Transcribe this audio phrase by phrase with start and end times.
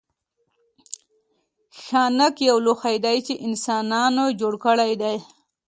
[1.81, 5.15] ښانک یو لوښی دی چې انسانانو جوړ کړی دی